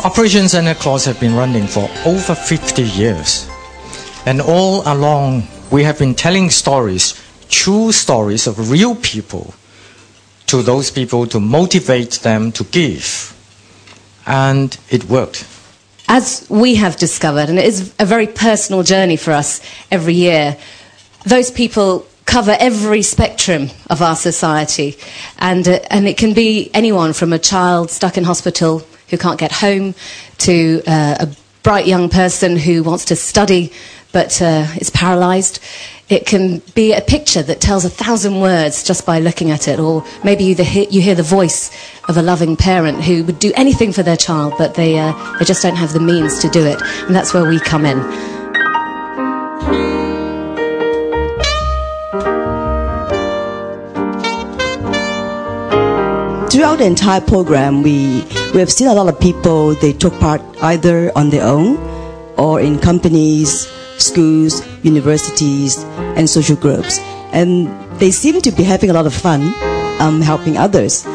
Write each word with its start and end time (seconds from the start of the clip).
Operation 0.04 0.48
Santa 0.48 0.74
Claus 0.74 1.04
have 1.04 1.20
been 1.20 1.34
running 1.34 1.66
for 1.66 1.90
over 2.06 2.34
50 2.34 2.82
years. 2.82 3.46
And 4.24 4.40
all 4.40 4.82
along, 4.86 5.48
we 5.70 5.84
have 5.84 5.98
been 5.98 6.14
telling 6.14 6.48
stories, 6.50 7.14
true 7.50 7.92
stories 7.92 8.46
of 8.46 8.70
real 8.70 8.94
people, 8.94 9.52
to 10.46 10.62
those 10.62 10.90
people 10.90 11.26
to 11.26 11.38
motivate 11.40 12.20
them 12.22 12.52
to 12.52 12.64
give. 12.64 13.34
And 14.26 14.78
it 14.88 15.04
worked. 15.04 15.44
As 16.10 16.46
we 16.48 16.76
have 16.76 16.96
discovered, 16.96 17.50
and 17.50 17.58
it 17.58 17.66
is 17.66 17.94
a 17.98 18.06
very 18.06 18.26
personal 18.26 18.82
journey 18.82 19.16
for 19.16 19.32
us 19.32 19.60
every 19.90 20.14
year, 20.14 20.56
those 21.24 21.50
people 21.50 22.06
cover 22.24 22.56
every 22.58 23.02
spectrum 23.02 23.68
of 23.90 24.00
our 24.00 24.16
society. 24.16 24.96
And, 25.38 25.68
uh, 25.68 25.80
and 25.90 26.08
it 26.08 26.16
can 26.16 26.32
be 26.34 26.70
anyone 26.72 27.12
from 27.12 27.32
a 27.32 27.38
child 27.38 27.90
stuck 27.90 28.16
in 28.16 28.24
hospital 28.24 28.82
who 29.08 29.18
can't 29.18 29.38
get 29.38 29.52
home 29.52 29.94
to 30.38 30.82
uh, 30.86 31.16
a 31.20 31.28
bright 31.62 31.86
young 31.86 32.08
person 32.08 32.56
who 32.56 32.82
wants 32.82 33.06
to 33.06 33.16
study 33.16 33.72
but 34.12 34.40
uh, 34.40 34.66
is 34.76 34.90
paralyzed. 34.90 35.60
It 36.08 36.24
can 36.24 36.62
be 36.74 36.94
a 36.94 37.02
picture 37.02 37.42
that 37.42 37.60
tells 37.60 37.84
a 37.84 37.90
thousand 37.90 38.40
words 38.40 38.82
just 38.82 39.04
by 39.04 39.18
looking 39.20 39.50
at 39.50 39.68
it, 39.68 39.78
or 39.78 40.04
maybe 40.24 40.44
you, 40.44 40.54
the, 40.54 40.64
you 40.90 41.02
hear 41.02 41.14
the 41.14 41.22
voice 41.22 41.70
of 42.08 42.16
a 42.16 42.22
loving 42.22 42.56
parent 42.56 43.04
who 43.04 43.24
would 43.24 43.38
do 43.38 43.52
anything 43.56 43.92
for 43.92 44.02
their 44.02 44.16
child, 44.16 44.54
but 44.56 44.74
they, 44.74 44.98
uh, 44.98 45.12
they 45.38 45.44
just 45.44 45.62
don't 45.62 45.76
have 45.76 45.92
the 45.92 46.00
means 46.00 46.38
to 46.38 46.48
do 46.48 46.64
it. 46.64 46.80
And 47.06 47.14
that's 47.14 47.34
where 47.34 47.46
we 47.46 47.60
come 47.60 47.84
in. 47.84 47.98
Throughout 56.50 56.78
the 56.78 56.86
entire 56.86 57.20
program, 57.20 57.82
we, 57.82 58.24
we 58.54 58.60
have 58.60 58.72
seen 58.72 58.88
a 58.88 58.94
lot 58.94 59.08
of 59.08 59.20
people, 59.20 59.74
they 59.74 59.92
took 59.92 60.18
part 60.18 60.40
either 60.62 61.12
on 61.14 61.28
their 61.28 61.44
own 61.44 61.76
or 62.38 62.60
in 62.60 62.78
companies, 62.78 63.70
schools, 63.98 64.66
universities, 64.82 65.84
and 66.16 66.28
social 66.28 66.56
groups. 66.56 66.98
And 67.32 67.68
they 68.00 68.10
seem 68.10 68.40
to 68.40 68.50
be 68.50 68.62
having 68.62 68.90
a 68.90 68.92
lot 68.92 69.06
of 69.06 69.14
fun 69.14 69.52
um, 70.00 70.20
helping 70.20 70.56
others. 70.56 71.06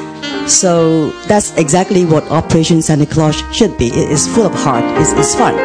So 0.47 1.09
that's 1.27 1.55
exactly 1.57 2.05
what 2.05 2.29
Operation 2.29 2.81
Santa 2.81 3.05
Claus 3.05 3.41
should 3.55 3.77
be. 3.77 3.87
It 3.87 4.11
is 4.11 4.27
full 4.27 4.45
of 4.45 4.53
heart, 4.53 4.83
it's, 4.99 5.13
it's 5.13 5.35
fun. 5.35 5.55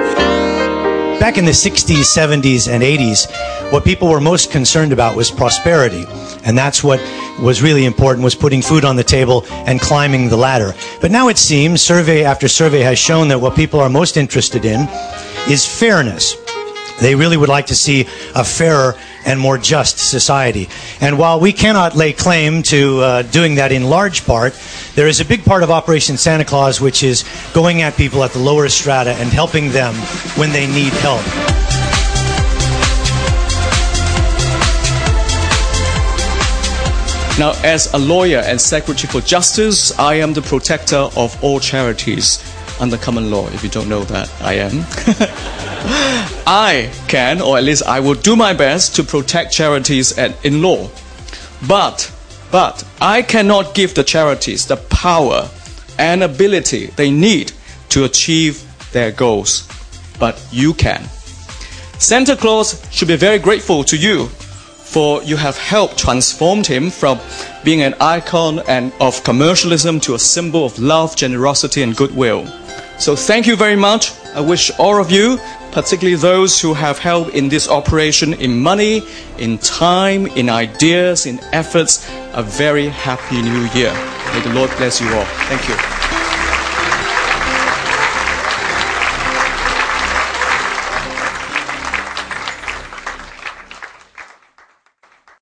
Back 1.18 1.36
in 1.36 1.44
the 1.44 1.50
60s, 1.50 2.16
70s, 2.16 2.72
and 2.72 2.80
80s, 2.80 3.72
what 3.72 3.84
people 3.84 4.08
were 4.08 4.20
most 4.20 4.52
concerned 4.52 4.92
about 4.92 5.16
was 5.16 5.32
prosperity. 5.32 6.04
And 6.44 6.56
that's 6.56 6.84
what 6.84 7.00
was 7.42 7.60
really 7.60 7.86
important 7.86 8.22
was 8.22 8.36
putting 8.36 8.62
food 8.62 8.84
on 8.84 8.94
the 8.94 9.02
table 9.02 9.44
and 9.50 9.80
climbing 9.80 10.28
the 10.28 10.36
ladder. 10.36 10.74
But 11.00 11.10
now 11.10 11.26
it 11.26 11.36
seems 11.36 11.82
survey 11.82 12.22
after 12.22 12.46
survey 12.46 12.80
has 12.80 13.00
shown 13.00 13.26
that 13.28 13.40
what 13.40 13.56
people 13.56 13.80
are 13.80 13.90
most 13.90 14.16
interested 14.16 14.64
in 14.64 14.88
is 15.50 15.66
fairness. 15.66 16.36
They 17.00 17.14
really 17.14 17.36
would 17.36 17.48
like 17.48 17.66
to 17.66 17.74
see 17.74 18.02
a 18.34 18.44
fairer 18.44 18.94
and 19.24 19.38
more 19.38 19.58
just 19.58 19.98
society. 19.98 20.68
And 21.00 21.18
while 21.18 21.40
we 21.40 21.52
cannot 21.52 21.94
lay 21.94 22.12
claim 22.12 22.62
to 22.64 23.00
uh, 23.00 23.22
doing 23.22 23.56
that 23.56 23.72
in 23.72 23.84
large 23.84 24.24
part, 24.24 24.58
there 24.94 25.06
is 25.06 25.20
a 25.20 25.24
big 25.24 25.44
part 25.44 25.62
of 25.62 25.70
Operation 25.70 26.16
Santa 26.16 26.44
Claus 26.44 26.80
which 26.80 27.02
is 27.02 27.24
going 27.52 27.82
at 27.82 27.96
people 27.96 28.24
at 28.24 28.32
the 28.32 28.38
lower 28.38 28.68
strata 28.68 29.12
and 29.12 29.30
helping 29.30 29.70
them 29.70 29.94
when 30.36 30.50
they 30.52 30.66
need 30.66 30.92
help. 30.94 31.47
Now, 37.38 37.52
as 37.62 37.94
a 37.94 37.98
lawyer 37.98 38.38
and 38.38 38.60
secretary 38.60 39.08
for 39.08 39.20
justice, 39.20 39.96
I 39.96 40.14
am 40.14 40.32
the 40.32 40.42
protector 40.42 41.08
of 41.16 41.38
all 41.40 41.60
charities 41.60 42.42
under 42.80 42.96
common 42.96 43.30
law. 43.30 43.46
If 43.50 43.62
you 43.62 43.70
don't 43.70 43.88
know 43.88 44.02
that, 44.04 44.28
I 44.42 44.54
am. 44.54 44.72
I 46.48 46.90
can, 47.06 47.40
or 47.40 47.56
at 47.56 47.62
least 47.62 47.84
I 47.84 48.00
will 48.00 48.14
do 48.14 48.34
my 48.34 48.54
best 48.54 48.96
to 48.96 49.04
protect 49.04 49.52
charities 49.52 50.18
at, 50.18 50.44
in 50.44 50.62
law. 50.62 50.90
But, 51.68 52.12
but 52.50 52.82
I 53.00 53.22
cannot 53.22 53.72
give 53.72 53.94
the 53.94 54.02
charities 54.02 54.66
the 54.66 54.76
power 54.76 55.48
and 55.96 56.24
ability 56.24 56.86
they 56.96 57.12
need 57.12 57.52
to 57.90 58.02
achieve 58.02 58.64
their 58.90 59.12
goals. 59.12 59.68
But 60.18 60.44
you 60.50 60.74
can. 60.74 61.04
Santa 62.00 62.34
Claus 62.34 62.84
should 62.90 63.06
be 63.06 63.16
very 63.16 63.38
grateful 63.38 63.84
to 63.84 63.96
you 63.96 64.28
for 64.88 65.22
you 65.22 65.36
have 65.36 65.58
helped 65.58 65.98
transformed 65.98 66.66
him 66.66 66.90
from 66.90 67.20
being 67.62 67.82
an 67.82 67.94
icon 68.00 68.60
and 68.68 68.92
of 69.00 69.22
commercialism 69.22 70.00
to 70.00 70.14
a 70.14 70.18
symbol 70.18 70.64
of 70.64 70.78
love, 70.78 71.14
generosity, 71.14 71.82
and 71.82 71.94
goodwill. 71.94 72.46
So 72.98 73.14
thank 73.14 73.46
you 73.46 73.54
very 73.54 73.76
much. 73.76 74.12
I 74.34 74.40
wish 74.40 74.70
all 74.78 75.00
of 75.00 75.12
you, 75.12 75.38
particularly 75.72 76.16
those 76.16 76.60
who 76.60 76.74
have 76.74 76.98
helped 76.98 77.34
in 77.34 77.48
this 77.48 77.68
operation 77.68 78.32
in 78.34 78.60
money, 78.60 79.02
in 79.38 79.58
time, 79.58 80.26
in 80.26 80.48
ideas, 80.48 81.26
in 81.26 81.38
efforts, 81.52 82.08
a 82.32 82.42
very 82.42 82.88
happy 82.88 83.42
new 83.42 83.68
year. 83.78 83.92
May 84.32 84.40
the 84.40 84.54
Lord 84.54 84.70
bless 84.78 85.00
you 85.00 85.08
all. 85.12 85.26
Thank 85.48 85.68
you. 85.68 85.97